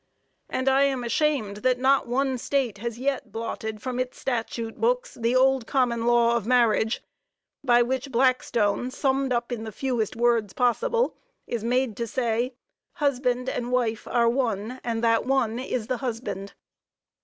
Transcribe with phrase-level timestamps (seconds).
[0.49, 5.13] And I am ashamed that not one State has yet blotted from its statute books
[5.13, 7.03] the old common law of marriage,
[7.63, 12.55] by which Blackstone, summed up in the fewest words possible, is made to say,
[12.93, 16.53] "husband and wife are one, and that one is the husband."